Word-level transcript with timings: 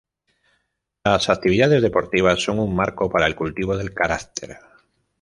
Las 1.03 1.29
actividades 1.29 1.83
deportivas 1.83 2.41
son 2.41 2.57
un 2.57 2.73
marco 2.75 3.07
para 3.07 3.27
el 3.27 3.35
cultivo 3.35 3.77
del 3.77 3.93
carácter. 3.93 4.57